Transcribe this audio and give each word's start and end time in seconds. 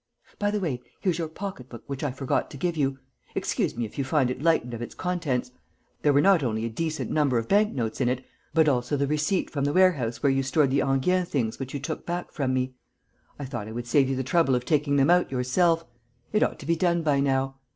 By 0.39 0.49
the 0.49 0.59
way, 0.59 0.81
here's 0.99 1.19
your 1.19 1.27
pocketbook 1.27 1.83
which 1.85 2.03
I 2.03 2.09
forgot 2.09 2.49
to 2.49 2.57
give 2.57 2.75
you. 2.75 2.97
Excuse 3.35 3.77
me 3.77 3.85
if 3.85 3.99
you 3.99 4.03
find 4.03 4.31
it 4.31 4.41
lightened 4.41 4.73
of 4.73 4.81
its 4.81 4.95
contents. 4.95 5.51
There 6.01 6.11
were 6.11 6.21
not 6.23 6.41
only 6.41 6.65
a 6.65 6.69
decent 6.71 7.11
number 7.11 7.37
of 7.37 7.47
bank 7.47 7.75
notes 7.75 8.01
in 8.01 8.09
it, 8.09 8.25
but 8.51 8.67
also 8.67 8.97
the 8.97 9.05
receipt 9.05 9.51
from 9.51 9.63
the 9.63 9.73
warehouse 9.73 10.23
where 10.23 10.31
you 10.31 10.41
stored 10.41 10.71
the 10.71 10.81
Enghien 10.81 11.27
things 11.27 11.59
which 11.59 11.75
you 11.75 11.79
took 11.79 12.03
back 12.03 12.31
from 12.31 12.51
me. 12.51 12.73
I 13.37 13.45
thought 13.45 13.67
I 13.67 13.69
might 13.69 13.69
as 13.69 13.75
well 13.75 13.83
save 13.85 14.09
you 14.09 14.15
the 14.15 14.23
trouble 14.23 14.55
of 14.55 14.65
taking 14.65 14.95
them 14.95 15.11
out 15.11 15.31
yourself. 15.31 15.85
It 16.33 16.41
ought 16.41 16.57
to 16.57 16.65
be 16.65 16.75
done 16.75 17.03
by 17.03 17.19
now. 17.19 17.57